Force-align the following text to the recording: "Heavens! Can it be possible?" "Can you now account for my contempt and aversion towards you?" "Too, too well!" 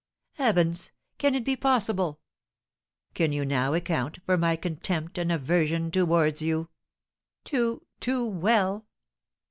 "Heavens! 0.33 0.89
Can 1.19 1.35
it 1.35 1.45
be 1.45 1.55
possible?" 1.55 2.21
"Can 3.13 3.31
you 3.31 3.45
now 3.45 3.75
account 3.75 4.17
for 4.25 4.35
my 4.35 4.55
contempt 4.55 5.19
and 5.19 5.31
aversion 5.31 5.91
towards 5.91 6.41
you?" 6.41 6.69
"Too, 7.45 7.85
too 7.99 8.25
well!" 8.25 8.87